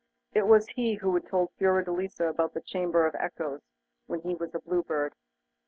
It 0.33 0.47
was 0.47 0.65
he 0.69 0.95
who 0.95 1.13
had 1.13 1.27
told 1.27 1.51
Fiordelisa 1.59 2.25
about 2.27 2.55
the 2.55 2.61
Chamber 2.61 3.05
of 3.05 3.13
Echoes, 3.13 3.61
when 4.07 4.21
he 4.21 4.33
was 4.33 4.55
a 4.55 4.59
Blue 4.59 4.81
Bird. 4.81 5.13